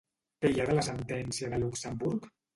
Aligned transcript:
Què 0.45 0.49
hi 0.53 0.63
ha 0.63 0.65
de 0.69 0.77
la 0.77 0.85
sentència 0.87 1.51
de 1.53 1.61
Luxemburg? 1.67 2.29